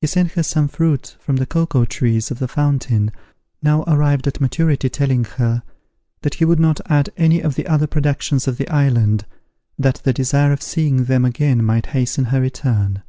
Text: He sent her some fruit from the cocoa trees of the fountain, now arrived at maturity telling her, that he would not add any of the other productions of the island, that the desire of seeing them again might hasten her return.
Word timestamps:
He 0.00 0.06
sent 0.06 0.32
her 0.32 0.42
some 0.42 0.68
fruit 0.68 1.16
from 1.20 1.36
the 1.36 1.44
cocoa 1.44 1.84
trees 1.84 2.30
of 2.30 2.38
the 2.38 2.48
fountain, 2.48 3.12
now 3.60 3.84
arrived 3.86 4.26
at 4.26 4.40
maturity 4.40 4.88
telling 4.88 5.24
her, 5.36 5.62
that 6.22 6.36
he 6.36 6.46
would 6.46 6.58
not 6.58 6.80
add 6.90 7.10
any 7.18 7.42
of 7.42 7.54
the 7.54 7.66
other 7.66 7.86
productions 7.86 8.48
of 8.48 8.56
the 8.56 8.70
island, 8.70 9.26
that 9.78 10.00
the 10.02 10.14
desire 10.14 10.52
of 10.52 10.62
seeing 10.62 11.04
them 11.04 11.26
again 11.26 11.62
might 11.62 11.84
hasten 11.92 12.24
her 12.32 12.40
return. 12.40 13.02